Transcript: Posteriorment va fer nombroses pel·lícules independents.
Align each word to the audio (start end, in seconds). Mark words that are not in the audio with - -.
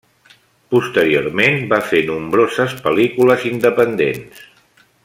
Posteriorment 0.75 1.59
va 1.75 1.79
fer 1.91 2.01
nombroses 2.09 2.75
pel·lícules 2.89 3.47
independents. 3.53 4.43